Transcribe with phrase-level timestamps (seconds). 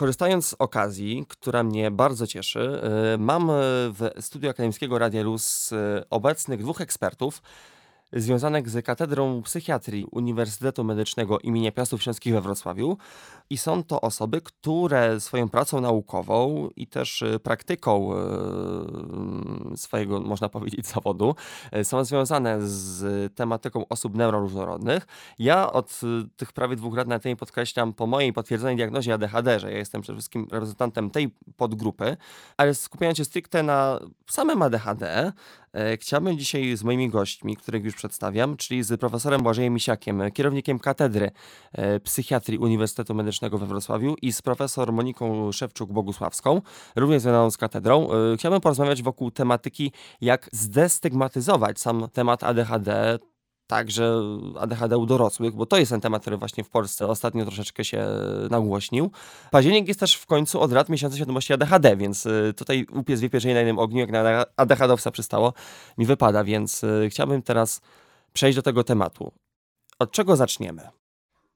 [0.00, 2.80] Korzystając z okazji, która mnie bardzo cieszy,
[3.18, 3.50] mam
[3.92, 5.70] w studiu akademickiego Radia Luz
[6.10, 7.42] obecnych dwóch ekspertów,
[8.12, 11.72] związanych z Katedrą Psychiatrii Uniwersytetu Medycznego im.
[11.72, 12.96] Piastów Śląskich we Wrocławiu.
[13.50, 18.12] I są to osoby, które swoją pracą naukową i też y, praktyką
[19.72, 21.34] y, swojego, można powiedzieć, zawodu
[21.76, 25.06] y, są związane z tematyką osób neuroróżnorodnych.
[25.38, 26.00] Ja od
[26.36, 30.02] tych prawie dwóch lat na tej podkreślam po mojej potwierdzonej diagnozie ADHD, że ja jestem
[30.02, 32.16] przede wszystkim reprezentantem tej podgrupy,
[32.56, 35.32] ale skupiając się stricte na samym ADHD,
[35.96, 41.30] chciałbym dzisiaj z moimi gośćmi, których już przedstawiam, czyli z profesorem Błażejem Misiakiem, kierownikiem Katedry
[41.72, 46.60] e, Psychiatrii Uniwersytetu Medycznego we Wrocławiu i z profesor Moniką Szewczuk-Bogusławską,
[46.96, 48.08] również związaną z katedrą.
[48.12, 53.18] E, chciałbym porozmawiać wokół tematyki, jak zdestygmatyzować sam temat ADHD,
[53.70, 54.22] także
[54.60, 58.06] ADHD u dorosłych, bo to jest ten temat, który właśnie w Polsce ostatnio troszeczkę się
[58.50, 59.10] nagłośnił.
[59.50, 63.30] Październik jest też w końcu od lat miesiąca świadomości ADHD, więc y, tutaj upiec wie
[63.30, 65.52] pierzenie na jednym ogniu, jak na ADHDowca przystało,
[65.98, 67.80] mi wypada, więc y, chciałbym teraz
[68.32, 69.32] przejść do tego tematu.
[69.98, 70.88] Od czego zaczniemy?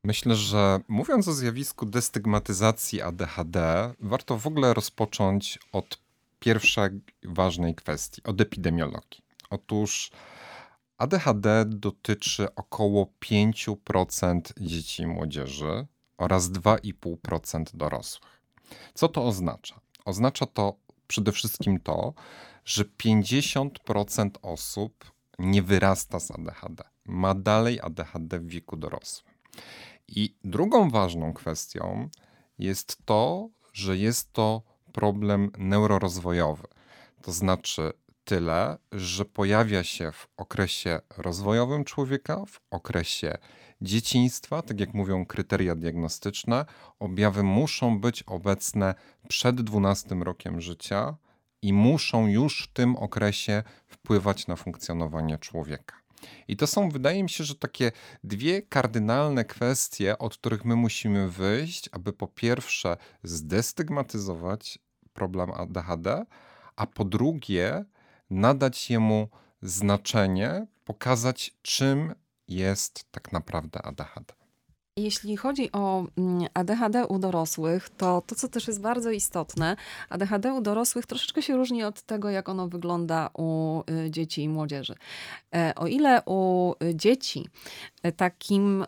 [0.04, 5.98] Myślę, że mówiąc o zjawisku destygmatyzacji ADHD, warto w ogóle rozpocząć od
[6.38, 6.90] pierwszej
[7.24, 9.24] ważnej kwestii, od epidemiologii.
[9.50, 10.10] Otóż
[11.04, 15.86] ADHD dotyczy około 5% dzieci i młodzieży
[16.18, 18.40] oraz 2,5% dorosłych.
[18.94, 19.80] Co to oznacza?
[20.04, 22.14] Oznacza to przede wszystkim to,
[22.64, 29.34] że 50% osób nie wyrasta z ADHD, ma dalej ADHD w wieku dorosłym.
[30.08, 32.08] I drugą ważną kwestią
[32.58, 36.66] jest to, że jest to problem neurorozwojowy.
[37.22, 37.92] To znaczy,
[38.24, 43.38] tyle, że pojawia się w okresie rozwojowym człowieka, w okresie
[43.80, 46.64] dzieciństwa, tak jak mówią kryteria diagnostyczne,
[46.98, 48.94] objawy muszą być obecne
[49.28, 51.16] przed 12 rokiem życia
[51.62, 55.96] i muszą już w tym okresie wpływać na funkcjonowanie człowieka.
[56.48, 57.92] I to są, wydaje mi się, że takie
[58.24, 64.78] dwie kardynalne kwestie, od których my musimy wyjść, aby po pierwsze zdestygmatyzować
[65.12, 66.24] problem ADHD,
[66.76, 67.84] a po drugie
[68.30, 69.28] nadać jemu
[69.62, 72.14] znaczenie, pokazać, czym
[72.48, 74.34] jest tak naprawdę ADHD.
[74.96, 79.76] Jeśli chodzi o mm, ADHD u dorosłych, to to, co też jest bardzo istotne,
[80.08, 84.48] ADHD u dorosłych troszeczkę się różni od tego, jak ono wygląda u y, dzieci i
[84.48, 84.94] młodzieży.
[85.54, 87.48] E, o ile u y, dzieci
[88.02, 88.86] e, takim y,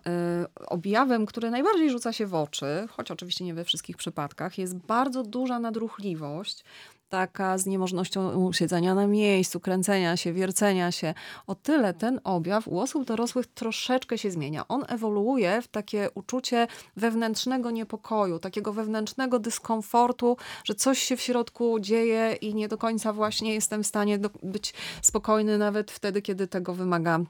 [0.66, 5.22] objawem, który najbardziej rzuca się w oczy, choć oczywiście nie we wszystkich przypadkach, jest bardzo
[5.22, 6.64] duża nadruchliwość,
[7.08, 11.14] taka z niemożnością siedzenia na miejscu, kręcenia się, wiercenia się.
[11.46, 14.68] O tyle ten objaw u osób dorosłych troszeczkę się zmienia.
[14.68, 21.80] On ewoluuje w takie uczucie wewnętrznego niepokoju, takiego wewnętrznego dyskomfortu, że coś się w środku
[21.80, 26.74] dzieje i nie do końca właśnie jestem w stanie być spokojny nawet wtedy, kiedy tego
[26.74, 27.20] wymaga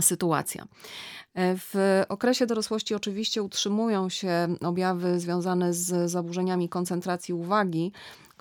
[0.00, 0.66] sytuacja.
[1.36, 7.92] W okresie dorosłości oczywiście utrzymują się objawy związane z zaburzeniami koncentracji uwagi,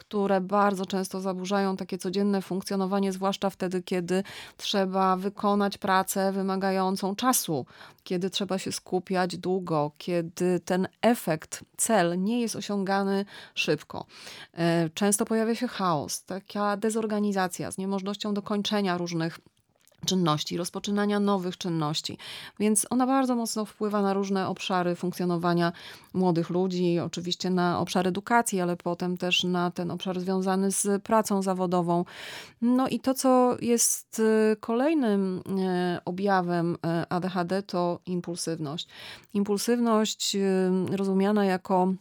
[0.01, 4.23] które bardzo często zaburzają takie codzienne funkcjonowanie, zwłaszcza wtedy, kiedy
[4.57, 7.65] trzeba wykonać pracę wymagającą czasu,
[8.03, 13.25] kiedy trzeba się skupiać długo, kiedy ten efekt, cel nie jest osiągany
[13.55, 14.05] szybko.
[14.53, 19.39] E, często pojawia się chaos, taka dezorganizacja z niemożnością dokończenia różnych
[20.05, 22.17] czynności, rozpoczynania nowych czynności.
[22.59, 25.71] Więc ona bardzo mocno wpływa na różne obszary funkcjonowania
[26.13, 31.41] młodych ludzi, oczywiście na obszar edukacji, ale potem też na ten obszar związany z pracą
[31.41, 32.05] zawodową.
[32.61, 36.77] No i to, co jest y, kolejnym y, objawem y,
[37.09, 38.87] ADHD, to impulsywność.
[39.33, 40.37] Impulsywność
[40.91, 41.93] rozumiana jako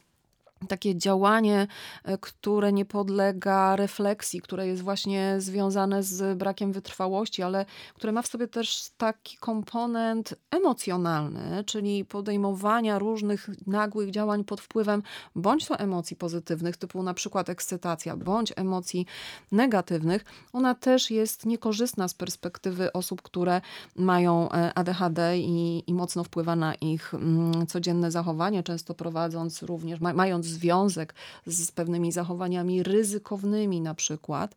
[0.68, 1.66] takie działanie,
[2.04, 8.22] e, które nie podlega refleksji, które jest właśnie związane z brakiem wytrwałości, ale które ma
[8.22, 15.02] w sobie też taki komponent emocjonalny, czyli podejmowania różnych nagłych działań pod wpływem
[15.36, 19.06] bądź to emocji pozytywnych, typu na przykład ekscytacja, bądź emocji
[19.52, 23.60] negatywnych, ona też jest niekorzystna z perspektywy osób, które
[23.96, 30.00] mają e, ADHD i, i mocno wpływa na ich mm, codzienne zachowanie, często prowadząc również,
[30.00, 31.14] mając związek
[31.46, 34.54] z pewnymi zachowaniami ryzykownymi na przykład.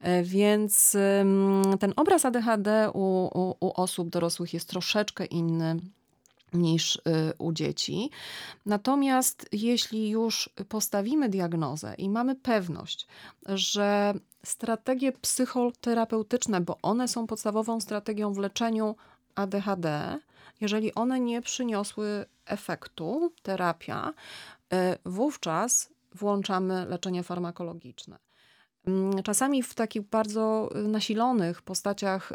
[0.00, 0.96] E, więc
[1.80, 5.76] ten obraz ADHD u, u, u osób dorosłych jest troszeczkę inny
[6.52, 7.00] niż y,
[7.38, 8.10] u dzieci.
[8.66, 13.06] Natomiast jeśli już postawimy diagnozę i mamy pewność,
[13.46, 14.14] że
[14.44, 18.96] strategie psychoterapeutyczne, bo one są podstawową strategią w leczeniu
[19.34, 20.18] ADHD,
[20.60, 24.12] jeżeli one nie przyniosły efektu, terapia,
[25.04, 28.18] wówczas włączamy leczenie farmakologiczne.
[28.88, 32.32] Mm, czasami w takich bardzo y, nasilonych postaciach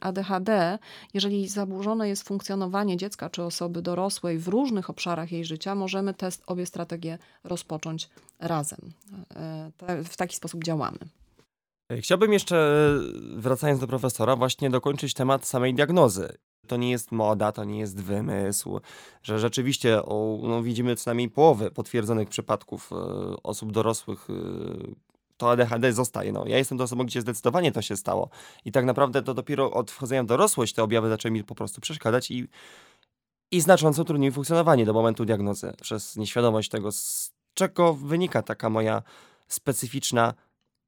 [0.00, 0.78] ADHD,
[1.14, 6.28] jeżeli zaburzone jest funkcjonowanie dziecka czy osoby dorosłej w różnych obszarach jej życia, możemy te
[6.46, 8.10] obie strategie rozpocząć
[8.40, 8.92] razem.
[9.86, 10.98] E, w taki sposób działamy.
[11.88, 12.88] E, chciałbym jeszcze,
[13.36, 16.38] wracając do profesora, właśnie dokończyć temat samej diagnozy.
[16.66, 18.80] To nie jest moda, to nie jest wymysł,
[19.22, 22.96] że rzeczywiście o, no, widzimy co najmniej połowę potwierdzonych przypadków e,
[23.42, 24.28] osób dorosłych,
[25.36, 26.32] to ADHD zostaje.
[26.32, 28.28] No, ja jestem tą osobą, gdzie zdecydowanie to się stało.
[28.64, 31.80] I tak naprawdę to dopiero od wchodzenia w dorosłość te objawy zaczęły mi po prostu
[31.80, 32.48] przeszkadzać i,
[33.50, 39.02] i znacząco utrudniły funkcjonowanie do momentu diagnozy przez nieświadomość tego, z czego wynika taka moja
[39.48, 40.34] specyficzna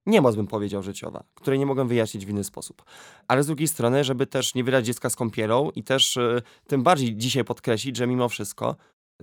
[0.07, 2.85] niemoc, bym powiedział, życiowa, której nie mogłem wyjaśnić w inny sposób.
[3.29, 6.83] Ale z drugiej strony, żeby też nie wydać dziecka z kąpielą i też y, tym
[6.83, 8.77] bardziej dzisiaj podkreślić, że mimo wszystko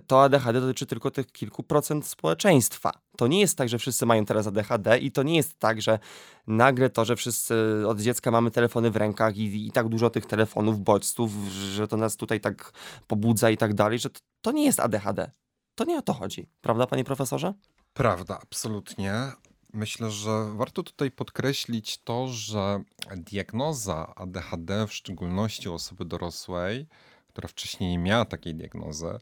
[0.08, 2.92] to ADHD dotyczy tylko tych kilku procent społeczeństwa.
[3.18, 6.00] To nie jest tak, że wszyscy mają teraz ADHD i to nie jest tak, że
[6.48, 7.56] nagle to, że wszyscy
[7.88, 11.98] od dziecka mamy telefony w rękach i, i tak dużo tych telefonów, bodźców, że to
[11.98, 12.72] nas tutaj tak
[13.08, 15.32] pobudza i tak dalej, że to, to nie jest ADHD.
[15.76, 16.48] To nie o to chodzi.
[16.62, 17.54] Prawda, panie profesorze?
[17.94, 19.32] Prawda, absolutnie.
[19.74, 22.84] Myślę, że warto tutaj podkreślić to, że
[23.16, 26.88] diagnoza ADHD, w szczególności osoby dorosłej,
[27.28, 29.20] która wcześniej nie miała takiej diagnozy,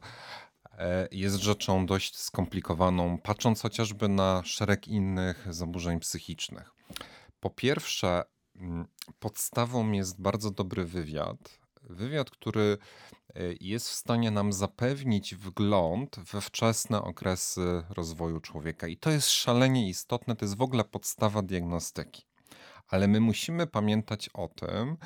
[0.81, 6.71] E, jest rzeczą dość skomplikowaną, patrząc chociażby na szereg innych zaburzeń psychicznych.
[7.39, 8.23] Po pierwsze,
[8.55, 8.87] mm,
[9.19, 11.60] podstawą jest bardzo dobry wywiad.
[11.95, 12.77] Wywiad, który
[13.35, 18.87] e, jest w stanie nam zapewnić wgląd we wczesne okresy rozwoju człowieka.
[18.87, 22.25] I to jest szalenie istotne, to jest w ogóle podstawa diagnostyki.
[22.87, 24.97] Ale my musimy pamiętać o tym,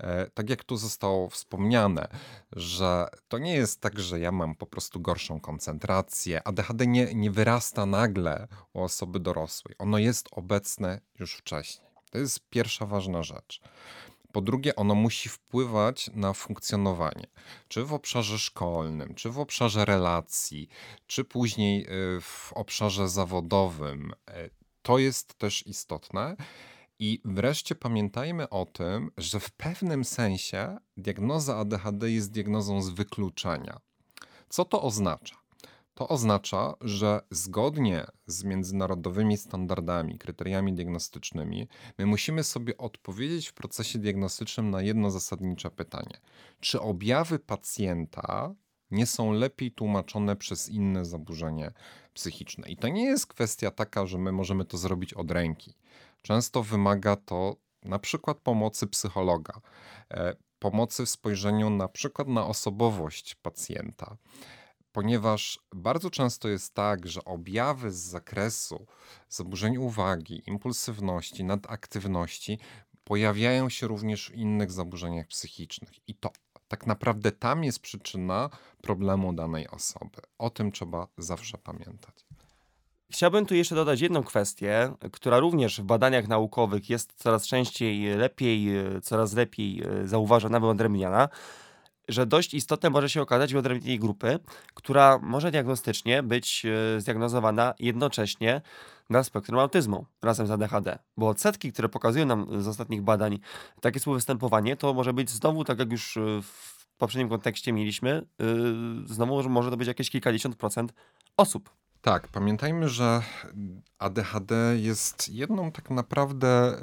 [0.00, 2.08] E, tak jak tu zostało wspomniane,
[2.52, 6.48] że to nie jest tak, że ja mam po prostu gorszą koncentrację.
[6.48, 9.74] ADHD nie, nie wyrasta nagle u osoby dorosłej.
[9.78, 11.90] Ono jest obecne już wcześniej.
[12.10, 13.60] To jest pierwsza ważna rzecz.
[14.32, 17.26] Po drugie, ono musi wpływać na funkcjonowanie,
[17.68, 20.68] czy w obszarze szkolnym, czy w obszarze relacji,
[21.06, 21.86] czy później e,
[22.20, 24.12] w obszarze zawodowym.
[24.28, 24.50] E,
[24.82, 26.36] to jest też istotne.
[26.98, 33.80] I wreszcie pamiętajmy o tym, że w pewnym sensie diagnoza ADHD jest diagnozą z wykluczenia.
[34.48, 35.39] Co to oznacza?
[35.94, 43.98] To oznacza, że zgodnie z międzynarodowymi standardami, kryteriami diagnostycznymi, my musimy sobie odpowiedzieć w procesie
[43.98, 46.20] diagnostycznym na jedno zasadnicze pytanie:
[46.60, 48.54] czy objawy pacjenta
[48.90, 51.72] nie są lepiej tłumaczone przez inne zaburzenie
[52.14, 52.68] psychiczne?
[52.68, 55.74] I to nie jest kwestia taka, że my możemy to zrobić od ręki.
[56.22, 59.60] Często wymaga to na przykład pomocy psychologa,
[60.10, 64.16] e, pomocy w spojrzeniu na przykład na osobowość pacjenta,
[64.92, 68.86] ponieważ bardzo często jest tak, że objawy z zakresu
[69.28, 72.58] zaburzeń uwagi, impulsywności, nadaktywności
[73.04, 76.30] pojawiają się również w innych zaburzeniach psychicznych i to
[76.68, 78.50] tak naprawdę tam jest przyczyna
[78.82, 80.18] problemu danej osoby.
[80.38, 82.26] O tym trzeba zawsze pamiętać.
[83.12, 88.68] Chciałbym tu jeszcze dodać jedną kwestię, która również w badaniach naukowych jest coraz częściej lepiej,
[89.02, 91.28] coraz lepiej e, zauważana, wyodrębniana,
[92.12, 94.38] że dość istotne może się okazać wyodrębnienie grupy,
[94.74, 96.66] która może diagnostycznie być
[96.96, 98.62] e, zdiagnozowana jednocześnie
[99.10, 100.98] na spektrum autyzmu razem z ADHD.
[101.16, 103.38] Bo odsetki, które pokazują nam z ostatnich badań
[103.80, 108.26] takie współwystępowanie, to może być znowu, tak jak już e, w poprzednim kontekście mieliśmy,
[109.06, 110.92] znowu może to być jakieś kilkadziesiąt procent
[111.36, 111.70] osób.
[112.02, 113.22] Tak, pamiętajmy, że
[113.98, 116.80] ADHD jest jedną tak naprawdę,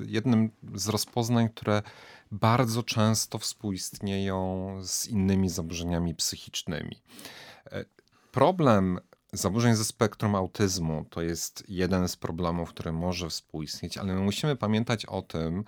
[0.00, 1.82] yy, jednym z rozpoznań, które
[2.30, 7.02] bardzo często współistnieją z innymi zaburzeniami psychicznymi.
[7.72, 7.84] E,
[8.32, 9.00] problem
[9.32, 14.56] zaburzeń ze spektrum autyzmu to jest jeden z problemów, który może współistnieć, ale my musimy
[14.56, 15.64] pamiętać o tym,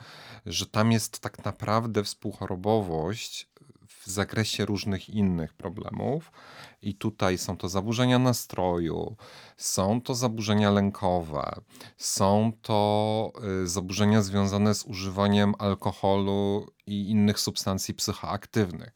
[0.46, 3.50] że tam jest tak naprawdę współchorobowość
[4.00, 6.33] w zakresie różnych innych problemów.
[6.83, 9.16] I tutaj są to zaburzenia nastroju,
[9.57, 11.61] są to zaburzenia lękowe,
[11.97, 18.90] są to y, zaburzenia związane z używaniem alkoholu i innych substancji psychoaktywnych.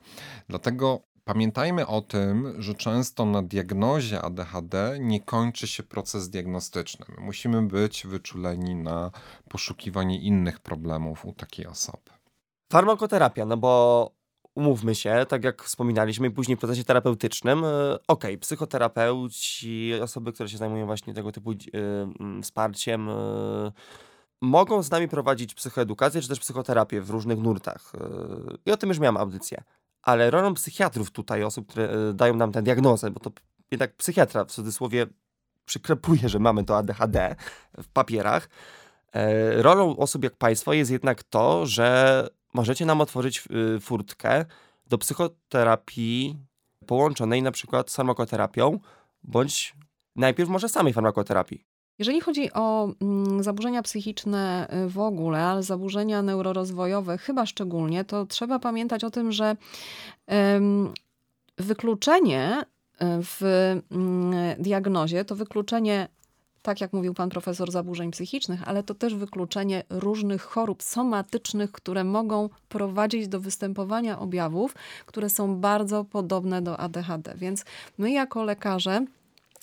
[0.49, 7.07] Dlatego Pamiętajmy o tym, że często na diagnozie ADHD nie kończy się proces diagnostyczny.
[7.19, 9.11] musimy być wyczuleni na
[9.49, 12.11] poszukiwanie innych problemów u takiej osoby.
[12.73, 14.11] Farmakoterapia, no bo
[14.55, 20.59] umówmy się, tak jak wspominaliśmy, później w procesie terapeutycznym, e, ok, psychoterapeuci, osoby, które się
[20.59, 21.57] zajmują właśnie tego typu y,
[22.43, 23.73] wsparciem, y,
[24.41, 27.93] mogą z nami prowadzić psychoedukację czy też psychoterapię w różnych nurtach.
[28.67, 29.63] I o tym już miałem audycję.
[30.03, 33.31] Ale rolą psychiatrów tutaj, osób, które dają nam tę diagnozę, bo to
[33.71, 35.07] jednak psychiatra w cudzysłowie
[35.65, 37.37] przykrepuje, że mamy to ADHD
[37.79, 38.49] w papierach.
[39.15, 43.45] E, rolą osób jak państwo jest jednak to, że możecie nam otworzyć
[43.77, 44.45] y, furtkę
[44.87, 46.37] do psychoterapii
[46.87, 48.79] połączonej na przykład z farmakoterapią,
[49.23, 49.75] bądź
[50.17, 51.65] najpierw może samej farmakoterapii.
[51.99, 58.27] Jeżeli chodzi o mm, zaburzenia psychiczne y, w ogóle, ale zaburzenia neurorozwojowe chyba szczególnie, to
[58.27, 59.57] trzeba pamiętać o tym, że
[61.59, 63.43] wykluczenie y, w
[63.91, 66.09] mm, diagnozie to wykluczenie
[66.65, 72.05] tak jak mówił pan profesor, zaburzeń psychicznych, ale to też wykluczenie różnych chorób somatycznych, które
[72.05, 74.75] mogą prowadzić do występowania objawów,
[75.07, 77.35] które są bardzo podobne do ADHD.
[77.37, 77.65] Więc
[77.99, 79.07] my jako lekarze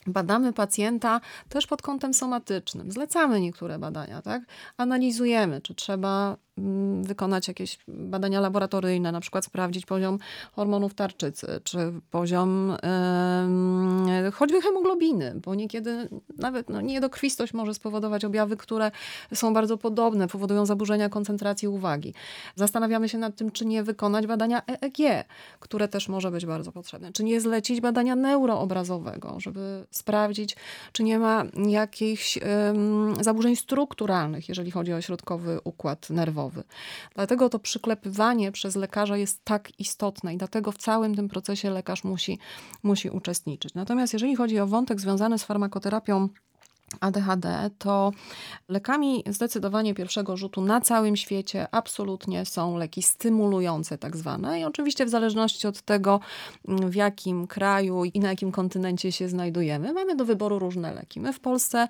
[0.08, 2.92] Badamy pacjenta też pod kątem somatycznym.
[2.92, 4.44] Zlecamy niektóre badania, tak?
[4.78, 6.38] Analizujemy, czy trzeba
[7.02, 10.20] wykonać jakieś badania laboratoryjne, na przykład sprawdzić poziom
[10.52, 12.78] hormonów tarczycy, czy poziom
[14.24, 18.92] yy, choćby hemoglobiny, bo niekiedy nawet no, niedokrwistość może spowodować objawy, które
[19.34, 22.14] są bardzo podobne, powodują zaburzenia koncentracji uwagi.
[22.56, 25.26] Zastanawiamy się nad tym, czy nie wykonać badania EEG,
[25.60, 30.56] które też może być bardzo potrzebne, czy nie zlecić badania neuroobrazowego, żeby sprawdzić,
[30.92, 32.44] czy nie ma jakichś yy,
[33.22, 36.41] zaburzeń strukturalnych, jeżeli chodzi o środkowy układ nerwowy
[37.16, 42.04] Dlatego to przyklepywanie przez lekarza jest tak istotne i dlatego w całym tym procesie lekarz
[42.04, 42.40] musi,
[42.84, 43.74] musi uczestniczyć.
[43.74, 46.30] Natomiast jeżeli chodzi o wątek związany z farmakoterapią,
[47.00, 48.12] ADHD, to
[48.70, 54.60] lekami zdecydowanie pierwszego rzutu na całym świecie absolutnie są leki stymulujące, tak zwane.
[54.60, 56.20] I oczywiście w zależności od tego,
[56.68, 61.20] w jakim kraju i na jakim kontynencie się znajdujemy, mamy do wyboru różne leki.
[61.20, 61.88] My w Polsce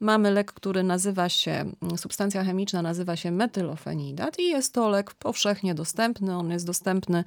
[0.00, 1.64] mamy lek, który nazywa się,
[1.96, 6.36] substancja chemiczna nazywa się metylofenidat i jest to lek powszechnie dostępny.
[6.36, 7.24] On jest dostępny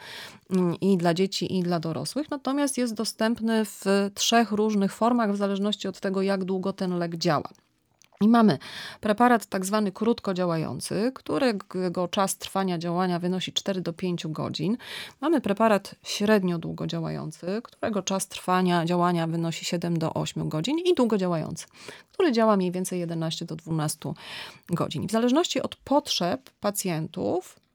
[0.50, 5.38] mm, i dla dzieci, i dla dorosłych, natomiast jest dostępny w trzech różnych formach, w
[5.38, 7.50] zależności od tego, jak długo ten lek działa.
[8.22, 8.58] I mamy
[9.02, 14.78] preparat tak zwany krótko działający, którego czas trwania działania wynosi 4 do 5 godzin.
[15.22, 20.94] Mamy preparat średnio długo działający, którego czas trwania działania wynosi 7 do 8 godzin i
[20.94, 21.66] długo działający,
[22.14, 24.14] który działa mniej więcej 11 do 12
[24.70, 25.08] godzin.
[25.08, 27.67] w zależności od potrzeb pacjentów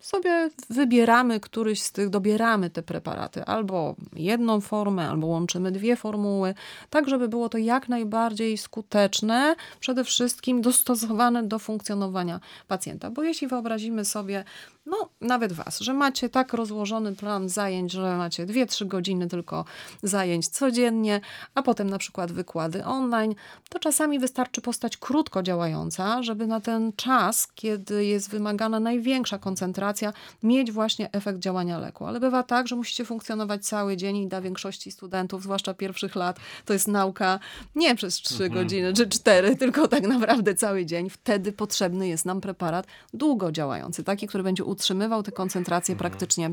[0.00, 6.54] sobie wybieramy któryś z tych, dobieramy te preparaty, albo jedną formę, albo łączymy dwie formuły,
[6.90, 13.10] tak żeby było to jak najbardziej skuteczne, przede wszystkim dostosowane do funkcjonowania pacjenta.
[13.10, 14.44] Bo jeśli wyobrazimy sobie
[14.90, 19.64] no nawet was, że macie tak rozłożony plan zajęć, że macie 2-3 godziny tylko
[20.02, 21.20] zajęć codziennie,
[21.54, 23.34] a potem na przykład wykłady online,
[23.68, 30.12] to czasami wystarczy postać krótko działająca, żeby na ten czas, kiedy jest wymagana największa koncentracja,
[30.42, 32.06] mieć właśnie efekt działania leku.
[32.06, 36.36] Ale bywa tak, że musicie funkcjonować cały dzień i dla większości studentów, zwłaszcza pierwszych lat,
[36.64, 37.38] to jest nauka
[37.74, 38.52] nie przez 3 mhm.
[38.52, 41.10] godziny czy 4, tylko tak naprawdę cały dzień.
[41.10, 46.10] Wtedy potrzebny jest nam preparat długo działający, taki, który będzie utrzymywał tę koncentrację mhm.
[46.10, 46.50] praktycznie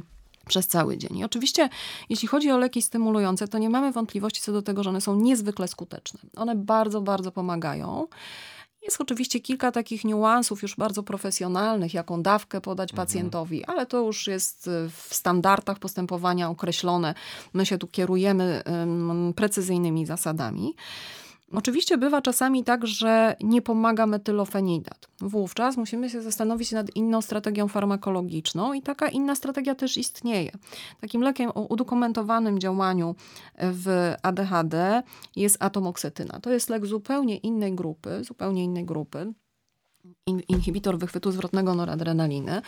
[0.48, 1.17] przez cały dzień.
[1.17, 1.70] I oczywiście,
[2.10, 5.15] jeśli chodzi o leki stymulujące, to nie mamy wątpliwości co do tego, że one są
[5.15, 6.20] niezwykle skuteczne.
[6.36, 8.08] One bardzo, bardzo pomagają.
[8.82, 13.08] Jest oczywiście kilka takich niuansów już bardzo profesjonalnych, jaką dawkę podać mhm.
[13.08, 17.13] pacjentowi, ale to już jest w standardach postępowania określone.
[17.53, 20.75] My się tu kierujemy um, precyzyjnymi zasadami.
[21.54, 25.08] Oczywiście bywa czasami tak, że nie pomaga metylofenidat.
[25.20, 30.52] Wówczas musimy się zastanowić nad inną strategią farmakologiczną i taka inna strategia też istnieje.
[31.02, 33.16] Takim lekiem o udokumentowanym działaniu
[33.60, 35.04] w ADHD
[35.36, 36.40] jest atomoksetyna.
[36.40, 39.34] To jest lek zupełnie innej grupy, zupełnie innej grupy
[40.48, 42.62] inhibitor wychwytu zwrotnego noradrenaliny.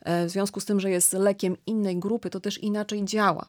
[0.00, 3.46] E, w związku z tym, że jest lekiem innej grupy, to też inaczej działa.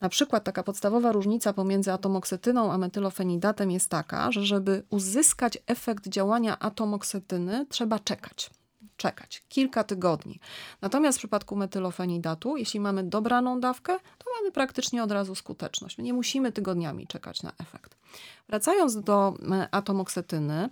[0.00, 6.08] Na przykład taka podstawowa różnica pomiędzy atomoksetyną a metylofenidatem jest taka, że żeby uzyskać efekt
[6.08, 8.50] działania atomoksetyny, trzeba czekać.
[8.96, 10.40] Czekać kilka tygodni.
[10.80, 15.98] Natomiast w przypadku metylofenidatu, jeśli mamy dobraną dawkę, to mamy praktycznie od razu skuteczność.
[15.98, 17.96] Nie musimy tygodniami czekać na efekt.
[18.48, 20.70] Wracając do e, atomoksetyny,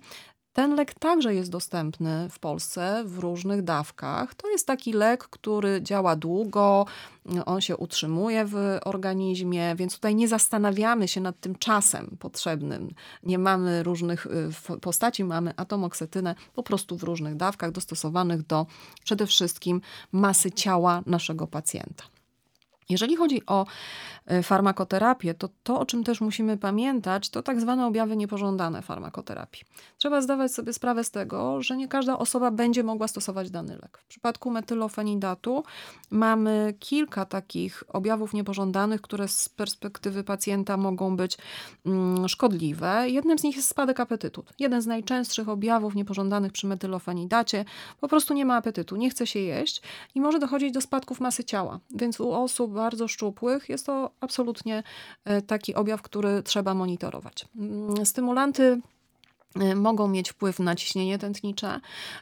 [0.55, 4.35] ten lek także jest dostępny w Polsce w różnych dawkach.
[4.35, 6.85] To jest taki lek, który działa długo,
[7.45, 12.93] on się utrzymuje w organizmie, więc tutaj nie zastanawiamy się nad tym czasem potrzebnym.
[13.23, 18.65] Nie mamy różnych y, postaci, mamy atomoksetynę po prostu w różnych dawkach dostosowanych do
[19.03, 19.81] przede wszystkim
[20.11, 22.14] masy ciała naszego pacjenta.
[22.89, 23.65] Jeżeli chodzi o
[24.25, 29.63] e, farmakoterapię, to to, o czym też musimy pamiętać, to tak zwane objawy niepożądane farmakoterapii.
[29.97, 33.97] Trzeba zdawać sobie sprawę z tego, że nie każda osoba będzie mogła stosować dany lek.
[33.97, 35.63] W przypadku metylofenidatu
[36.11, 41.37] mamy kilka takich objawów niepożądanych, które z perspektywy pacjenta mogą być
[41.85, 43.09] mm, szkodliwe.
[43.09, 44.43] Jednym z nich jest spadek apetytu.
[44.59, 47.65] Jeden z najczęstszych objawów niepożądanych przy metylofenidacie
[48.01, 49.81] po prostu nie ma apetytu, nie chce się jeść
[50.15, 51.79] i może dochodzić do spadków masy ciała.
[51.91, 54.83] Więc u osób bardzo szczupłych jest to absolutnie
[55.25, 57.45] e, taki objaw, który trzeba monitorować.
[57.55, 58.81] Mm, stymulanty
[59.75, 61.79] mogą mieć wpływ na ciśnienie tętnicze,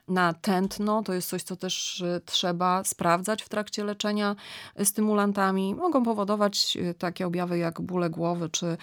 [0.07, 1.03] na tętno.
[1.03, 4.35] To jest coś, co też y, trzeba sprawdzać w trakcie leczenia
[4.79, 5.75] y, stymulantami.
[5.75, 8.77] Mogą powodować takie objawy jak bóle głowy, czy,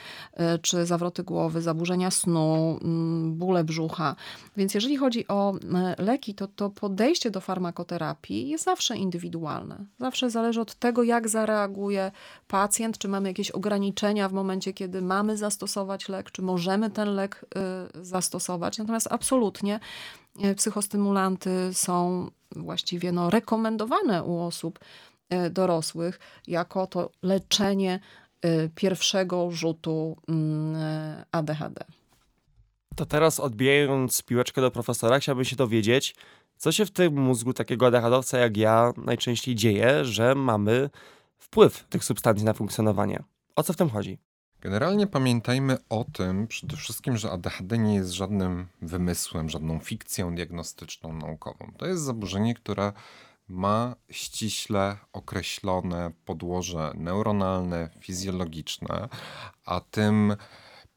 [0.62, 4.16] czy zawroty głowy, zaburzenia snu, mm, bóle brzucha.
[4.56, 5.54] Więc jeżeli chodzi o
[5.98, 9.84] leki, to, to podejście do farmakoterapii jest zawsze indywidualne.
[10.00, 12.12] Zawsze zależy od tego, jak zareaguje
[12.48, 17.44] pacjent, czy mamy jakieś ograniczenia w momencie, kiedy mamy zastosować lek, czy możemy ten lek
[18.02, 18.78] zastosować stosować.
[18.78, 19.80] Natomiast absolutnie
[20.42, 24.78] e, psychostymulanty są właściwie no, rekomendowane u osób
[25.30, 28.00] e, dorosłych jako to leczenie
[28.42, 30.76] e, pierwszego rzutu mm,
[31.32, 31.84] ADHD.
[32.96, 36.14] To teraz odbijając piłeczkę do profesora, chciałbym się dowiedzieć,
[36.56, 40.90] co się w tym mózgu takiego ADHDowca jak ja najczęściej dzieje, że mamy
[41.38, 43.22] wpływ tych substancji na funkcjonowanie.
[43.56, 44.18] O co w tym chodzi?
[44.60, 51.12] Generalnie pamiętajmy o tym przede wszystkim, że ADHD nie jest żadnym wymysłem, żadną fikcją diagnostyczną,
[51.12, 51.72] naukową.
[51.78, 52.92] To jest zaburzenie, które
[53.48, 59.08] ma ściśle określone podłoże neuronalne, fizjologiczne,
[59.64, 60.36] a tym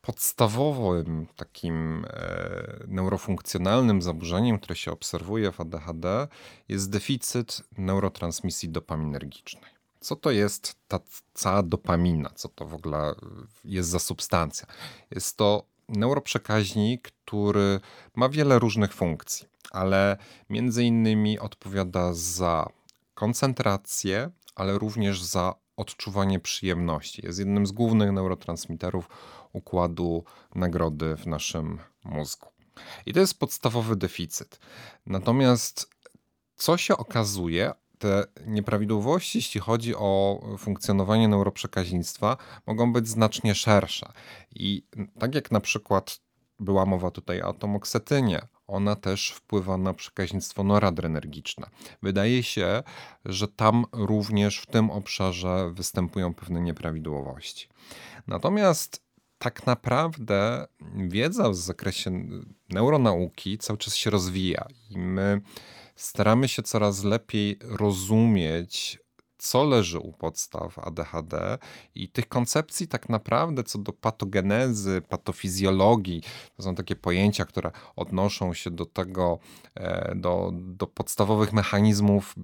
[0.01, 6.27] podstawowym takim e, neurofunkcjonalnym zaburzeniem, które się obserwuje w ADHD,
[6.69, 9.72] jest deficyt neurotransmisji dopaminergicznej
[10.03, 10.99] co to jest ta
[11.33, 13.15] cała dopamina, co to w ogóle
[13.63, 14.67] jest za substancja.
[15.11, 17.79] Jest to neuroprzekaźnik, który
[18.15, 20.17] ma wiele różnych funkcji, ale
[20.49, 22.69] między innymi odpowiada za
[23.13, 27.25] koncentrację, ale również za odczuwanie przyjemności.
[27.25, 29.09] Jest jednym z głównych neurotransmiterów
[29.53, 30.23] układu
[30.55, 32.47] nagrody w naszym mózgu.
[33.05, 34.59] I to jest podstawowy deficyt.
[35.05, 35.89] Natomiast
[36.55, 42.37] co się okazuje, te nieprawidłowości, jeśli chodzi o funkcjonowanie neuroprzekaźnictwa,
[42.67, 44.11] mogą być znacznie szersze.
[44.55, 44.83] I
[45.19, 46.19] tak jak na przykład
[46.59, 51.67] była mowa tutaj o atomoksetynie, ona też wpływa na przekaźnictwo noradrenergiczne.
[52.01, 52.83] Wydaje się,
[53.25, 57.67] że tam również w tym obszarze występują pewne nieprawidłowości.
[58.27, 59.03] Natomiast
[59.37, 62.27] tak naprawdę wiedza w zakresie
[62.69, 65.41] neuronauki cały czas się rozwija i my
[65.95, 68.99] staramy się coraz lepiej rozumieć
[69.43, 71.57] co leży u podstaw ADHD
[71.95, 76.23] i tych koncepcji tak naprawdę co do patogenezy, patofizjologii,
[76.57, 79.39] to są takie pojęcia, które odnoszą się do tego,
[79.75, 82.35] e, do, do podstawowych mechanizmów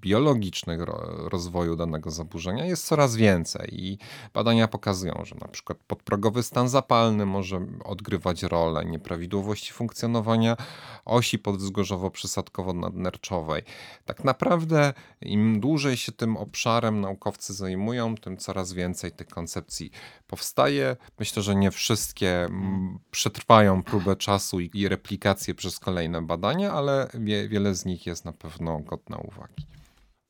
[0.00, 0.80] biologicznych
[1.24, 3.98] rozwoju danego zaburzenia jest coraz więcej i
[4.34, 10.56] badania pokazują, że na przykład podprogowy stan zapalny może odgrywać rolę nieprawidłowości funkcjonowania
[11.04, 13.62] osi podwzgórzowo-przysadkowo-nadnerczowej.
[14.04, 19.90] Tak naprawdę im dłużej się tym obszarem naukowcy zajmują, tym coraz więcej tych koncepcji
[20.26, 20.96] powstaje.
[21.18, 22.48] Myślę, że nie wszystkie
[23.10, 28.32] przetrwają próbę czasu i replikację przez kolejne badania, ale wie, wiele z nich jest na
[28.32, 29.77] pewno godne uwagi.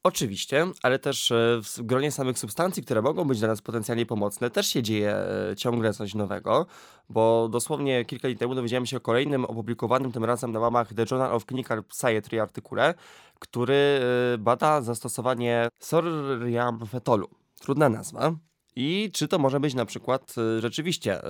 [0.03, 4.51] Oczywiście, ale też e, w gronie samych substancji, które mogą być dla nas potencjalnie pomocne,
[4.51, 6.67] też się dzieje e, ciągle coś nowego,
[7.09, 11.05] bo dosłownie kilka dni temu dowiedziałem się o kolejnym opublikowanym tym razem na łamach The
[11.11, 12.95] Journal of Clinical Psychiatry artykule,
[13.39, 14.01] który
[14.35, 17.29] e, bada zastosowanie sorriamfetolu.
[17.61, 18.33] Trudna nazwa.
[18.77, 21.21] I czy to może być na przykład rzeczywiście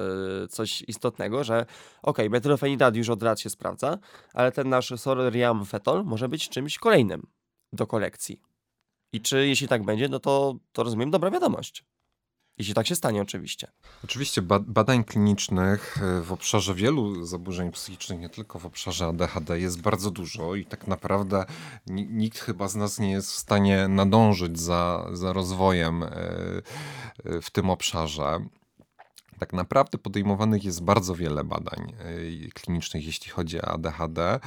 [0.50, 1.66] coś istotnego, że
[2.02, 3.98] ok, metylofenidat już od lat się sprawdza,
[4.34, 7.26] ale ten nasz sorriamfetol może być czymś kolejnym
[7.72, 8.47] do kolekcji.
[9.12, 11.84] I czy jeśli tak będzie, no to, to rozumiem dobra wiadomość.
[12.58, 13.68] Jeśli tak się stanie, oczywiście.
[14.04, 19.80] Oczywiście badań klinicznych e, w obszarze wielu zaburzeń psychicznych, nie tylko w obszarze ADHD, jest
[19.80, 21.44] bardzo dużo i tak naprawdę
[21.86, 27.50] nikt chyba z nas nie jest w stanie nadążyć za, za rozwojem e, e, w
[27.50, 28.40] tym obszarze.
[29.38, 34.40] Tak naprawdę podejmowanych jest bardzo wiele badań e, klinicznych, jeśli chodzi o ADHD.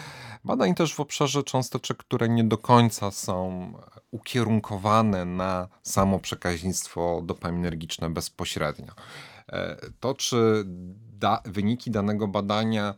[0.44, 3.72] Badań też w obszarze cząsteczek, które nie do końca są
[4.12, 8.94] ukierunkowane na samo przekaźnictwo dopaminergiczne bezpośrednio.
[9.50, 10.64] E, to, czy
[11.20, 12.94] da, wyniki danego badania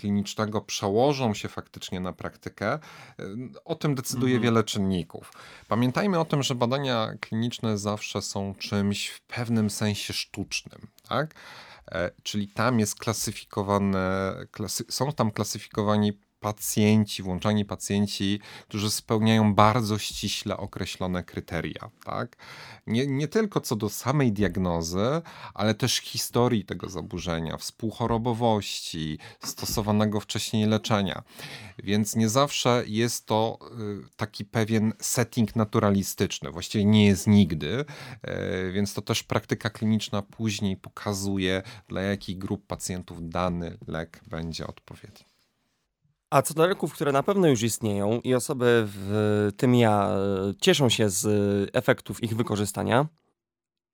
[0.00, 2.78] klinicznego przełożą się faktycznie na praktykę,
[3.64, 4.42] o tym decyduje mhm.
[4.42, 5.32] wiele czynników.
[5.68, 11.34] Pamiętajmy o tym, że badania kliniczne zawsze są czymś w pewnym sensie sztucznym, tak?
[11.92, 19.98] E, czyli tam jest klasyfikowane, klasy, są tam klasyfikowani pacjenci, włączani pacjenci, którzy spełniają bardzo
[19.98, 21.90] ściśle określone kryteria.
[22.04, 22.36] Tak?
[22.86, 25.22] Nie, nie tylko co do samej diagnozy,
[25.54, 31.22] ale też historii tego zaburzenia, współchorobowości, stosowanego wcześniej leczenia.
[31.78, 36.50] Więc nie zawsze jest to y, taki pewien setting naturalistyczny.
[36.50, 37.84] Właściwie nie jest nigdy,
[38.68, 44.66] y, więc to też praktyka kliniczna później pokazuje, dla jakich grup pacjentów dany lek będzie
[44.66, 45.29] odpowiedni.
[46.30, 50.54] A co do leków, które na pewno już istnieją i osoby, w tym ja, e,
[50.60, 51.26] cieszą się z
[51.72, 53.06] efektów ich wykorzystania,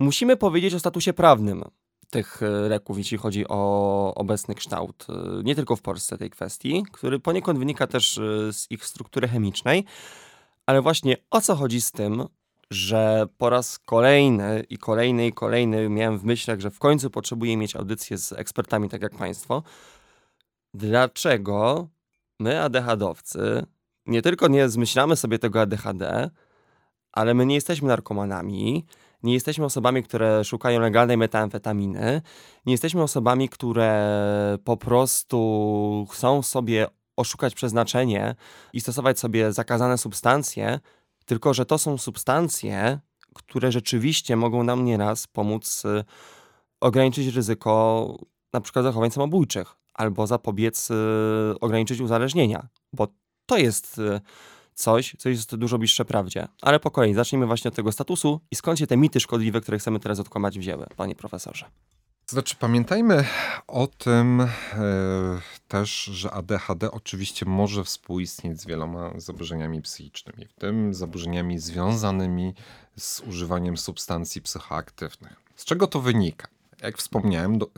[0.00, 1.64] musimy powiedzieć o statusie prawnym
[2.10, 6.84] tych e, leków, jeśli chodzi o obecny kształt, e, nie tylko w Polsce tej kwestii,
[6.92, 8.20] który poniekąd wynika też
[8.52, 9.84] z ich struktury chemicznej,
[10.66, 12.24] ale właśnie o co chodzi z tym,
[12.70, 17.56] że po raz kolejny i kolejny i kolejny miałem w myślach, że w końcu potrzebuję
[17.56, 19.62] mieć audycję z ekspertami, tak jak Państwo.
[20.74, 21.88] Dlaczego
[22.38, 23.66] my ADHDowcy
[24.06, 26.30] nie tylko nie zmyślamy sobie tego ADHD,
[27.12, 28.86] ale my nie jesteśmy narkomanami,
[29.22, 32.22] nie jesteśmy osobami, które szukają legalnej metamfetaminy,
[32.66, 34.18] nie jesteśmy osobami, które
[34.64, 38.34] po prostu chcą sobie oszukać przeznaczenie
[38.72, 40.80] i stosować sobie zakazane substancje,
[41.24, 43.00] tylko że to są substancje,
[43.34, 46.04] które rzeczywiście mogą nam nieraz pomóc y,
[46.80, 48.16] ograniczyć ryzyko
[48.52, 50.94] na przykład zachowań samobójczych albo zapobiec y,
[51.60, 53.08] ograniczyć uzależnienia, bo
[53.46, 54.20] to jest y,
[54.74, 56.48] coś, co jest dużo bliższe prawdzie.
[56.62, 59.78] Ale po kolei, zacznijmy właśnie od tego statusu i skąd się te mity szkodliwe, które
[59.78, 61.66] chcemy teraz odkłamać, wzięły, panie profesorze?
[62.28, 63.24] Znaczy, pamiętajmy
[63.66, 64.48] o tym e,
[65.68, 72.54] też, że ADHD oczywiście może współistnieć z wieloma zaburzeniami psychicznymi, w tym zaburzeniami związanymi
[72.96, 75.42] z używaniem substancji psychoaktywnych.
[75.56, 76.48] Z czego to wynika?
[76.82, 77.70] Jak wspomniałem, do, e,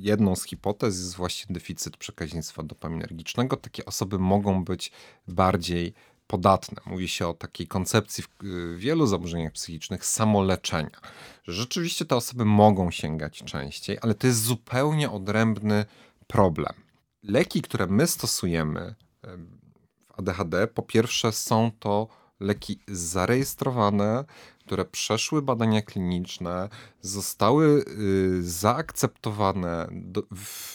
[0.00, 3.56] jedną z hipotez jest właśnie deficyt przekaźnictwa dopaminergicznego.
[3.56, 4.92] Takie osoby mogą być
[5.28, 5.94] bardziej
[6.26, 6.82] podatne.
[6.86, 11.00] Mówi się o takiej koncepcji w wielu zaburzeniach psychicznych samoleczenia.
[11.44, 15.84] Że rzeczywiście te osoby mogą sięgać częściej, ale to jest zupełnie odrębny
[16.26, 16.74] problem.
[17.22, 22.08] Leki, które my stosujemy w ADHD, po pierwsze są to
[22.40, 24.24] leki zarejestrowane,
[24.70, 26.68] które przeszły badania kliniczne,
[27.00, 30.22] zostały y, zaakceptowane do,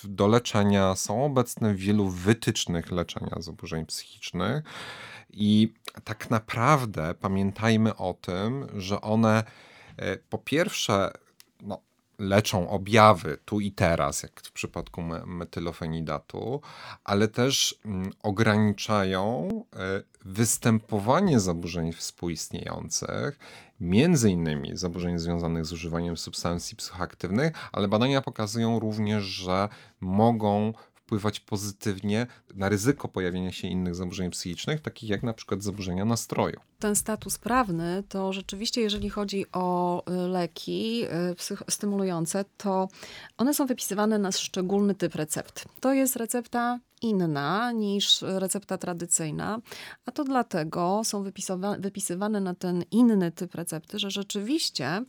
[0.04, 4.64] do leczenia, są obecne w wielu wytycznych leczenia zaburzeń psychicznych.
[5.30, 9.44] I tak naprawdę pamiętajmy o tym, że one
[10.02, 11.12] y, po pierwsze
[12.20, 16.62] leczą objawy tu i teraz, jak w przypadku metylofenidatu,
[17.04, 19.78] ale też mm, ograniczają e,
[20.26, 23.40] występowanie zaburzeń współistniejących,
[23.80, 30.74] między innymi zaburzeń związanych z używaniem substancji psychoaktywnych, ale badania pokazują również, że mogą
[31.06, 36.60] wpływać pozytywnie na ryzyko pojawienia się innych zaburzeń psychicznych, takich jak na przykład zaburzenia nastroju.
[36.80, 41.04] Ten status prawny to rzeczywiście, jeżeli chodzi o y, leki
[41.52, 42.88] y, stymulujące, to
[43.38, 45.66] one są wypisywane na szczególny typ recept.
[45.80, 49.60] To jest recepta inna niż recepta tradycyjna,
[50.06, 51.24] a to dlatego są
[51.80, 55.06] wypisywane na ten inny typ recepty, że rzeczywiście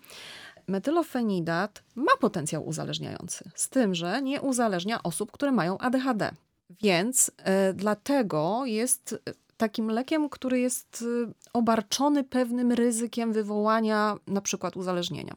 [0.69, 6.31] metylofenidat ma potencjał uzależniający, z tym, że nie uzależnia osób, które mają ADHD.
[6.83, 14.41] Więc y, dlatego jest e, takim lekiem, który jest y, obarczony pewnym ryzykiem wywołania na
[14.41, 15.37] przykład uzależnienia.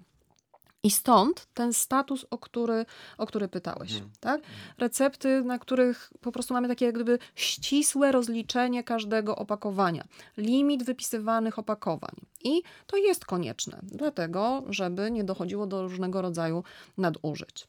[0.83, 2.85] I stąd ten status, o który,
[3.17, 3.91] o który pytałeś.
[3.91, 4.11] Hmm.
[4.19, 4.41] Tak?
[4.77, 10.03] Recepty, na których po prostu mamy takie jak gdyby ścisłe rozliczenie każdego opakowania,
[10.37, 12.15] limit wypisywanych opakowań.
[12.43, 16.63] I to jest konieczne, dlatego, żeby nie dochodziło do różnego rodzaju
[16.97, 17.67] nadużyć.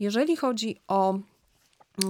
[0.00, 1.18] Jeżeli chodzi o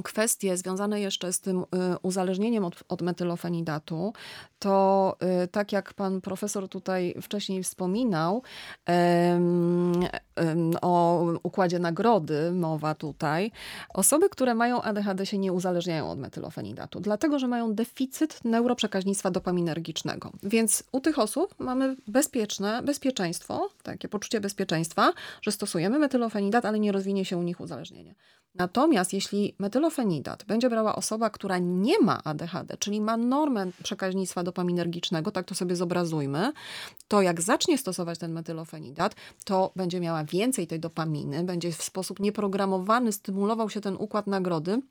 [0.05, 1.65] kwestie związane jeszcze z tym y,
[2.03, 4.13] uzależnieniem od, od metylofenidatu,
[4.59, 8.43] to y, tak jak pan profesor tutaj wcześniej wspominał,
[10.83, 13.51] o układzie nagrody mowa tutaj,
[13.95, 20.33] osoby, które mają ADHD się nie uzależniają od metylofenidatu, dlatego że mają deficyt neuroprzekaźnictwa dopaminergicznego.
[20.43, 26.93] Więc u tych osób mamy bezpieczne bezpieczeństwo, takie poczucie bezpieczeństwa, że stosujemy metylofenidat, ale nie
[26.93, 28.15] rozwinie się u nich uzależnienie.
[28.55, 35.31] Natomiast jeśli metylofenidat będzie brała osoba, która nie ma ADHD, czyli ma normę przekaźnictwa dopaminergicznego,
[35.31, 36.53] tak to sobie zobrazujmy,
[37.09, 42.21] to jak zacznie stosować ten metylofenidat, to będzie miała więcej tej dopaminy, będzie w sposób
[42.21, 44.83] nieprogramowany stymulował się ten układ nagrody,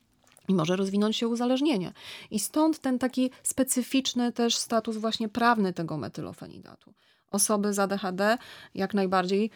[0.48, 1.94] i może rozwinąć się uzależnienie.
[2.32, 6.94] I stąd ten taki specyficzny też status właśnie prawny tego metylofenidatu.
[7.34, 8.38] Osoby z ADHD
[8.76, 9.50] jak najbardziej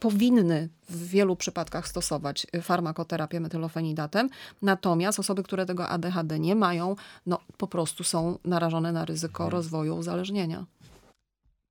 [0.00, 4.28] powinny w wielu przypadkach stosować farmakoterapię metylofenidatem,
[4.62, 9.52] natomiast osoby, które tego ADHD nie mają, no po prostu są narażone na ryzyko mhm.
[9.52, 10.66] rozwoju uzależnienia.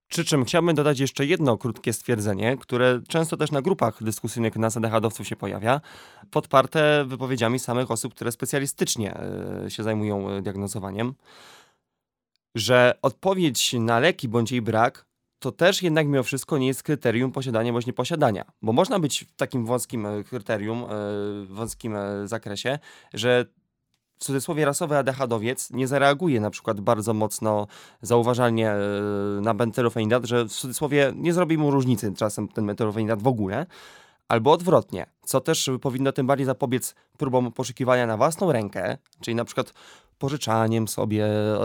[0.08, 4.78] Przy czym chciałbym dodać jeszcze jedno krótkie stwierdzenie, które często też na grupach dyskusyjnych nas
[4.78, 5.82] ADHD-owców się pojawia,
[6.32, 9.18] podparte wypowiedziami samych osób, które specjalistycznie
[9.66, 11.14] e, się zajmują e, diagnozowaniem,
[12.56, 15.06] że odpowiedź na leki bądź jej brak
[15.46, 18.46] to też jednak mimo wszystko nie jest kryterium posiadania bądź nieposiadania.
[18.62, 20.86] Bo można być w takim wąskim e, kryterium,
[21.46, 22.80] wąskim zakresie,
[23.14, 23.46] że
[24.20, 27.68] w cudzysłowie rasowy ADHDowiec nie zareaguje na przykład bardzo mocno,
[28.02, 28.80] zauważalnie e,
[29.42, 33.66] na bentylofenidat, że w cudzysłowie nie zrobi mu różnicy czasem ten bentylofenidat w ogóle,
[34.28, 39.46] albo odwrotnie, co też powinno tym bardziej zapobiec próbom poszukiwania na własną rękę, czyli na
[39.46, 39.74] przykład
[40.17, 41.60] pożyczaniem sobie, e,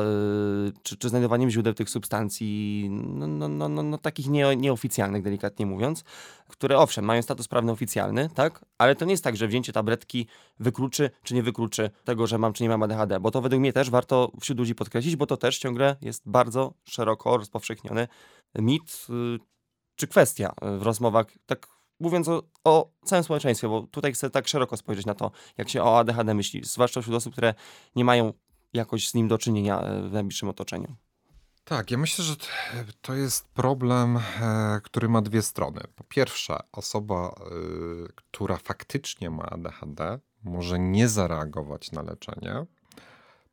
[0.82, 5.66] czy, czy znajdowaniem źródeł tych substancji, no, no, no, no, no takich nie, nieoficjalnych, delikatnie
[5.66, 6.04] mówiąc,
[6.48, 10.26] które owszem, mają status prawny oficjalny, tak, ale to nie jest tak, że wzięcie tabletki
[10.60, 13.72] wykluczy, czy nie wykluczy tego, że mam, czy nie mam ADHD, bo to według mnie
[13.72, 18.08] też warto wśród ludzi podkreślić, bo to też ciągle jest bardzo szeroko rozpowszechniony
[18.58, 19.38] mit, y,
[19.96, 24.76] czy kwestia w rozmowach, tak mówiąc o, o, całym społeczeństwie, bo tutaj chcę tak szeroko
[24.76, 27.54] spojrzeć na to, jak się o ADHD myśli, zwłaszcza wśród osób, które
[27.96, 28.32] nie mają
[28.72, 30.96] jakoś z nim do czynienia e, w najbliższym otoczeniu.
[31.64, 32.34] Tak, ja myślę, że
[33.00, 35.80] to jest problem, e, który ma dwie strony.
[35.96, 37.42] Po pierwsze, osoba, e,
[38.14, 42.66] która faktycznie ma ADHD, może nie zareagować na leczenie,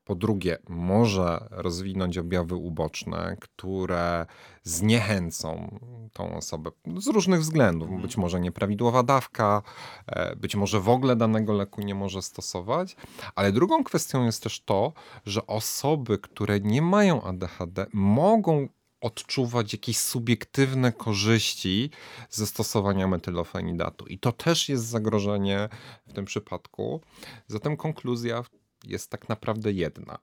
[0.08, 4.26] po drugie, może rozwinąć objawy uboczne, które
[4.63, 5.80] zniechęcą
[6.13, 7.88] tą osobę z różnych względów.
[7.88, 8.02] Mhm.
[8.02, 9.62] Być może nieprawidłowa dawka,
[10.08, 12.96] e, być może w ogóle danego leku nie może stosować.
[13.36, 14.93] Ale drugą kwestią jest też to,
[15.26, 18.67] że osoby, które nie mają ADHD, mogą
[19.02, 21.89] odczuwać jakieś subiektywne korzyści
[22.30, 24.06] ze stosowania metylofenidatu.
[24.06, 25.70] I to też jest zagrożenie
[26.08, 27.02] w tym przypadku.
[27.48, 28.43] Zatem konkluzja
[28.89, 30.17] jest tak naprawdę jedna.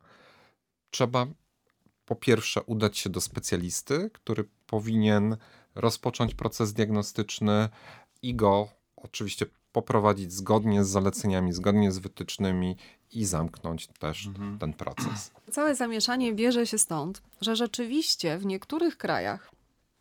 [0.91, 1.27] Trzeba
[2.07, 5.37] po pierwsze udać się do specjalisty, który powinien
[5.75, 7.69] rozpocząć proces diagnostyczny
[8.23, 12.77] i go oczywiście poprowadzić zgodnie z zaleceniami, zgodnie z wytycznymi
[13.13, 14.59] i zamknąć też mhm.
[14.59, 15.31] ten proces.
[15.51, 19.51] Całe zamieszanie bierze się stąd, że rzeczywiście w niektórych krajach,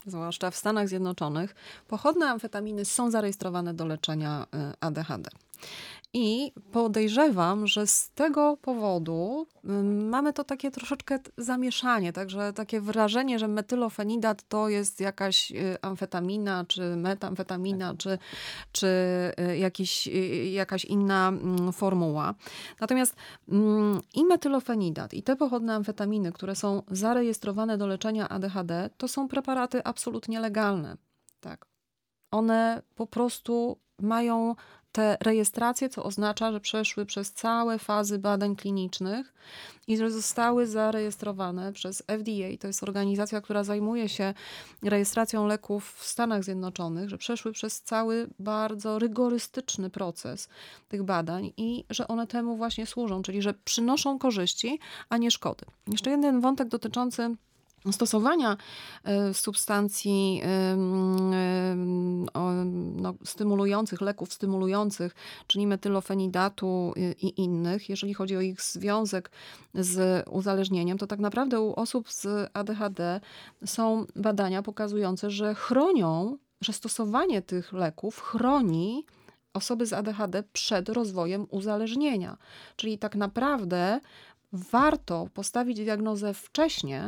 [0.06, 1.56] zwłaszcza w Stanach Zjednoczonych,
[1.88, 5.30] pochodne amfetaminy są zarejestrowane do leczenia y, ADHD.
[6.15, 9.47] I podejrzewam, że z tego powodu
[10.10, 16.65] mamy to takie troszeczkę zamieszanie, także takie wrażenie, że metylofenidat to jest jakaś y, amfetamina,
[16.67, 18.17] czy metamfetamina, czy,
[18.71, 18.88] czy
[19.39, 20.12] y, jakiś, y,
[20.45, 22.36] jakaś inna mm, formuła.
[22.80, 23.15] Natomiast
[23.49, 29.28] mm, i metylofenidat, i te pochodne amfetaminy, które są zarejestrowane do leczenia ADHD, to są
[29.28, 30.97] preparaty absolutnie legalne.
[31.39, 31.65] Tak.
[32.32, 34.56] One po prostu mają
[34.93, 39.34] te rejestracje, co oznacza, że przeszły przez całe fazy badań klinicznych
[39.88, 44.34] i że zostały zarejestrowane przez FDA, to jest organizacja, która zajmuje się
[44.84, 50.49] rejestracją leków w Stanach Zjednoczonych, że przeszły przez cały bardzo rygorystyczny proces
[50.89, 54.79] tych badań i że one temu właśnie służą, czyli że przynoszą korzyści,
[55.10, 55.65] a nie szkody.
[55.88, 57.36] Jeszcze jeden wątek dotyczący
[57.91, 58.58] stosowania
[59.04, 60.41] e, substancji
[62.96, 65.15] no, stymulujących, leków stymulujących,
[65.48, 69.32] czyli metylofenidatu i innych, jeżeli chodzi o ich związek
[69.74, 73.22] z uzależnieniem, to tak naprawdę u osób z ADHD
[73.65, 79.06] są badania pokazujące, że chronią, że stosowanie tych leków chroni
[79.54, 82.38] osoby z ADHD przed rozwojem uzależnienia.
[82.76, 84.00] Czyli tak naprawdę
[84.54, 87.02] warto postawić diagnozę wcześniej,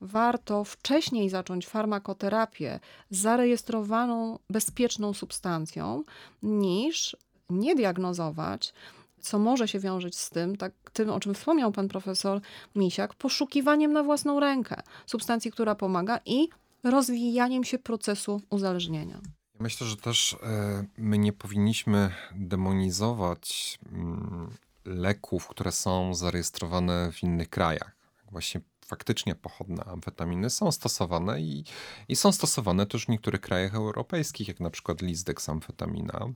[0.00, 6.04] warto wcześniej zacząć farmakoterapię zarejestrowaną, bezpieczną substancją,
[6.42, 7.16] niż
[7.50, 8.74] nie diagnozować,
[9.20, 12.40] co może się wiążeć z tym, tak, tym, o czym wspomniał pan profesor
[12.76, 16.48] Misiak, poszukiwaniem na własną rękę substancji, która pomaga i
[16.84, 19.20] rozwijaniem się procesu uzależnienia.
[19.60, 24.50] Myślę, że też e, my nie powinniśmy demonizować mm,
[24.84, 27.96] leków, które są zarejestrowane w innych krajach.
[28.30, 31.64] Właśnie faktycznie pochodne amfetaminy są stosowane i,
[32.08, 36.28] i są stosowane też w niektórych krajach europejskich, jak na przykład lisdexamfetamina,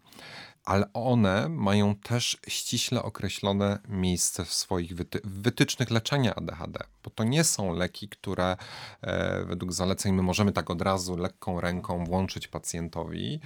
[0.65, 7.25] ale one mają też ściśle określone miejsce w swoich wyty wytycznych leczenia ADHD, bo to
[7.25, 8.57] nie są leki, które
[9.01, 13.41] e, według zaleceń my możemy tak od razu lekką ręką włączyć pacjentowi.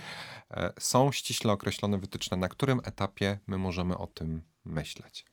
[0.51, 5.25] E, są ściśle określone wytyczne, na którym etapie my możemy o tym myśleć.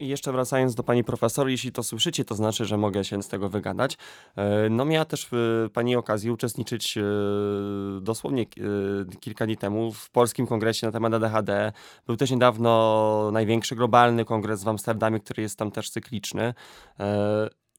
[0.00, 3.28] I jeszcze wracając do pani profesor, jeśli to słyszycie, to znaczy, że mogę się z
[3.28, 3.98] tego wygadać.
[4.36, 7.02] E, no miała też e, pani okazję uczestniczyć e,
[8.00, 8.46] dosłownie
[9.20, 11.72] kilka dni temu w Polskim Kongresie na temat ADHD.
[12.06, 16.54] Był też niedawno największy globalny kongres w Amsterdamie, który jest tam też cykliczny.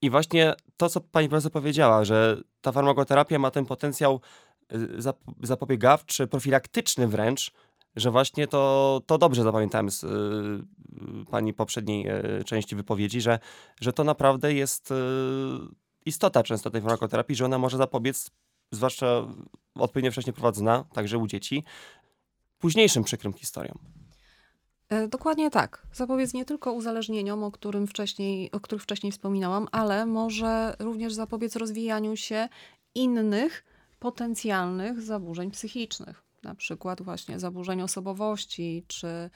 [0.01, 4.21] I właśnie to, co pani profesor powiedziała, że ta farmakoterapia ma ten potencjał
[5.43, 7.51] zapobiegawczy, profilaktyczny wręcz,
[7.99, 10.07] że właśnie to, to dobrze zapamiętałem z y,
[11.31, 12.07] pani poprzedniej
[12.39, 13.39] y, części wypowiedzi, że,
[13.81, 14.95] że to naprawdę jest y,
[16.05, 18.31] istota często tej farmakoterapii, że ona może zapobiec,
[18.71, 19.27] zwłaszcza
[19.75, 21.63] odpowiednio wcześnie prowadzona, także u dzieci,
[22.59, 23.77] późniejszym przykrym historiom.
[24.89, 25.87] E, dokładnie tak.
[25.93, 31.55] Zapobiec nie tylko uzależnieniom, o, którym wcześniej, o których wcześniej wspominałam, ale może również zapobiec
[31.55, 32.49] rozwijaniu się
[32.95, 33.65] innych
[33.99, 39.29] potencjalnych zaburzeń psychicznych na przykład właśnie zaburzeń osobowości czy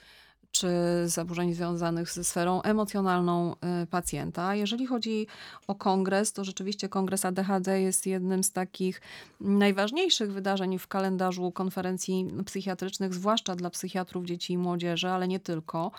[0.54, 0.68] czy
[1.04, 4.54] zaburzeń związanych ze sferą emocjonalną y, pacjenta.
[4.54, 5.26] Jeżeli chodzi
[5.66, 9.00] o kongres, to rzeczywiście kongres ADHD jest jednym z takich
[9.40, 15.90] najważniejszych wydarzeń w kalendarzu konferencji psychiatrycznych, zwłaszcza dla psychiatrów dzieci i młodzieży, ale nie tylko.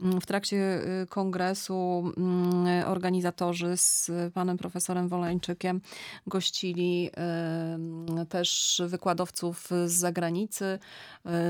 [0.00, 5.80] Mm, w trakcie y, kongresu mm, organizatorzy z panem profesorem Woleńczykiem
[6.26, 7.10] gościli
[8.22, 10.78] y, też wykładowców z zagranicy.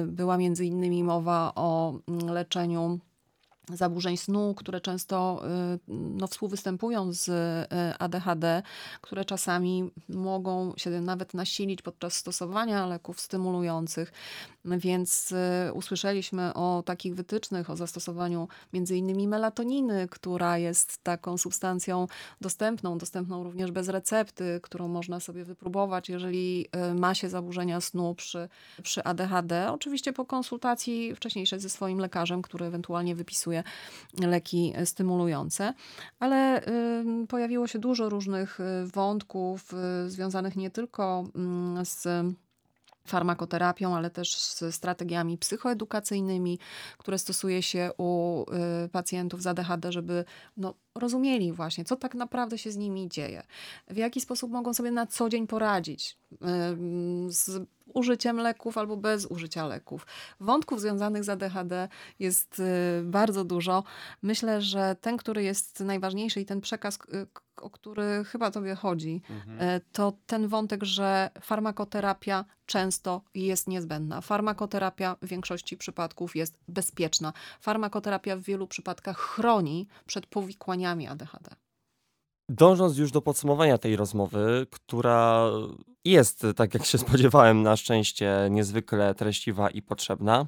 [0.07, 2.99] Była między innymi mowa o leczeniu leczeniu
[3.73, 5.43] zaburzeń snu, które często
[5.77, 8.63] y, no, współwystępują z y, ADHD,
[9.01, 14.13] które czasami mogą się nawet nasilić podczas stosowania leków stymulujących.
[14.65, 15.33] Więc
[15.69, 22.07] y, usłyszeliśmy o takich wytycznych, o zastosowaniu między innymi melatoniny, która jest taką substancją
[22.41, 28.49] dostępną, dostępną również bez recepty, którą można sobie wypróbować, jeżeli ma się zaburzenia snu przy,
[28.83, 29.73] przy ADHD.
[29.73, 33.56] Oczywiście po konsultacji wcześniejszej ze swoim lekarzem, który ewentualnie wypisuje
[34.21, 35.75] leki stymulujące,
[36.19, 36.63] ale
[37.29, 39.71] pojawiło się dużo różnych y, wątków
[40.07, 42.07] y, związanych nie tylko mm, z
[43.07, 46.59] farmakoterapią, ale też z strategiami psychoedukacyjnymi,
[46.99, 48.43] które stosuje się u
[48.85, 50.25] y, pacjentów z ADHD, żeby
[50.57, 53.43] no, rozumieli właśnie, co tak naprawdę się z nimi dzieje,
[53.89, 56.19] w jaki sposób mogą sobie na co dzień poradzić
[57.29, 60.07] z użyciem leków albo bez użycia leków.
[60.41, 62.63] Wątków związanych z ADHD jest y,
[63.05, 63.85] bardzo dużo.
[64.23, 69.23] Myślę, że ten, który jest najważniejszy i ten przekaz, y, o który chyba tobie chodzi,
[69.31, 69.61] mhm.
[69.61, 74.21] Y, to ten wątek, że farmakoterapia często jest niezbędna.
[74.21, 77.33] Farmakoterapia w większości przypadków jest bezpieczna.
[77.61, 81.57] Farmakoterapia w wielu przypadkach chroni przed powikłaniami ADHD.
[82.49, 85.51] Dążąc już do podsumowania tej rozmowy, która
[86.05, 90.47] jest, tak jak się spodziewałem, na szczęście niezwykle treściwa i potrzebna,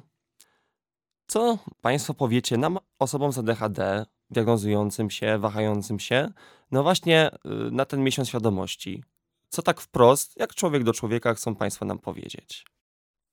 [1.27, 6.31] co Państwo powiecie nam, osobom z ADHD, diagnozującym się, wahającym się,
[6.71, 9.03] no właśnie y, na ten miesiąc świadomości?
[9.49, 12.65] Co tak wprost, jak człowiek do człowieka, chcą Państwo nam powiedzieć?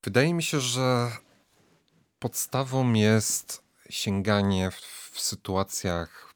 [0.05, 1.11] Wydaje mi się, że
[2.19, 4.75] podstawą jest sięganie w,
[5.13, 6.35] w sytuacjach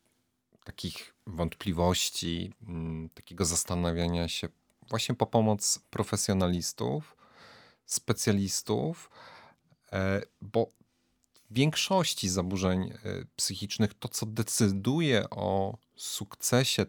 [0.70, 4.48] takich wątpliwości, mm, takiego zastanawiania się
[4.88, 7.16] właśnie po pomoc profesjonalistów,
[7.86, 9.10] specjalistów,
[9.92, 10.66] e, bo
[11.50, 12.96] w większości zaburzeń e,
[13.36, 16.86] psychicznych to, co decyduje o sukcesie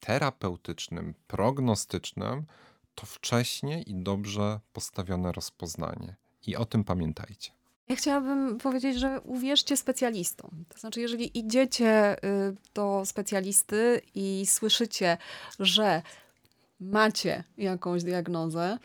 [0.00, 2.46] terapeutycznym, prognostycznym,
[2.94, 6.16] to wcześnie i dobrze postawione rozpoznanie.
[6.46, 7.61] I o tym pamiętajcie.
[7.88, 10.50] Ja chciałabym powiedzieć, że uwierzcie specjalistom.
[10.68, 15.18] To znaczy, jeżeli idziecie y, do specjalisty i słyszycie,
[15.60, 16.02] że
[16.80, 18.78] macie jakąś diagnozę,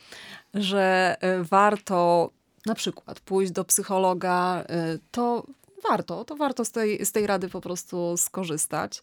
[0.53, 2.31] że y, warto
[2.65, 4.63] na przykład pójść do psychologa,
[4.95, 5.45] y, to
[5.83, 9.01] warto, to warto z tej, z tej rady po prostu skorzystać.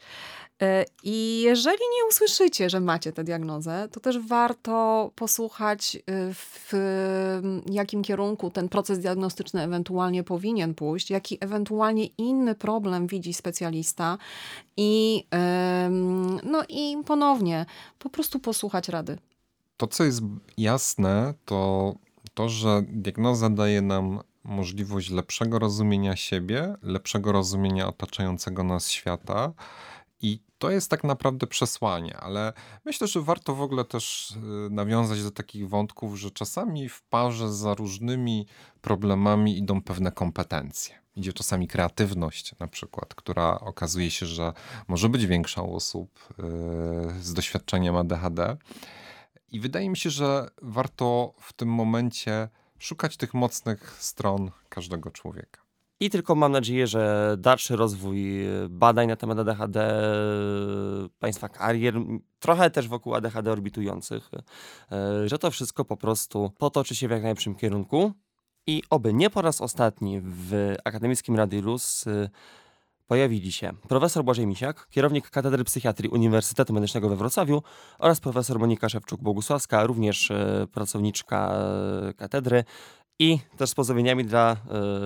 [0.62, 6.00] E, I jeżeli nie usłyszycie, że macie tę diagnozę, to też warto posłuchać, y,
[6.34, 6.72] w
[7.70, 14.18] jakim kierunku ten proces diagnostyczny ewentualnie powinien pójść, jaki ewentualnie inny problem widzi specjalista
[14.76, 15.24] i,
[16.44, 17.66] no i ponownie
[17.98, 19.18] po prostu posłuchać rady.
[19.76, 20.20] To, co jest
[20.56, 21.94] jasne, to
[22.34, 29.52] to, że diagnoza daje nam możliwość lepszego rozumienia siebie, lepszego rozumienia otaczającego nas świata
[30.20, 32.52] I to jest tak naprawdę przesłanie, ale
[32.84, 34.30] myślę, że warto w ogóle też
[34.66, 38.46] y, nawiązać do takich wątków, że czasami w parze za różnymi
[38.80, 40.94] problemami idą pewne kompetencje.
[41.16, 44.52] Idzie czasami kreatywność, na przykład, która okazuje się, że
[44.88, 46.28] może być większa u osób
[47.18, 48.56] y, z doświadczeniem ADHD.
[49.52, 52.48] I wydaje mi się, że warto w tym momencie
[52.84, 55.60] szukać tych mocnych stron każdego człowieka.
[56.00, 60.02] I tylko mam nadzieję, że dalszy rozwój badań na temat ADHD,
[61.18, 61.94] państwa karier,
[62.38, 64.30] trochę też wokół ADHD orbitujących,
[64.92, 68.12] e, że to wszystko po prostu potoczy się w jak najlepszym kierunku
[68.66, 72.04] i oby nie po raz ostatni w Akademickim Radiu Luz
[73.06, 77.62] pojawili się profesor Błażej Misiak, kierownik Katedry Psychiatrii Uniwersytetu Medycznego we Wrocławiu
[77.98, 80.32] oraz profesor Monika Szewczuk-Bogusławska, również
[80.72, 81.54] pracowniczka
[82.16, 82.64] katedry
[83.18, 84.56] i też z pozdrowieniami dla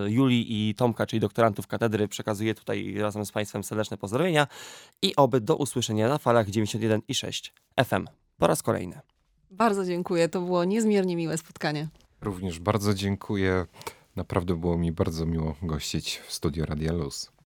[0.07, 4.47] y, Julii i Tomka, czyli doktorantów katedry, przekazuję tutaj razem z Państwem serdeczne pozdrowienia
[5.03, 7.51] i oby do usłyszenia na falach 91,6
[7.85, 8.07] FM
[8.39, 9.01] po raz kolejny.
[9.51, 11.89] Bardzo dziękuję, to było niezmiernie miłe spotkanie.
[12.21, 13.67] Również bardzo dziękuję.
[14.17, 17.33] Naprawdę było mi bardzo miło gościć w studio Radia Luz.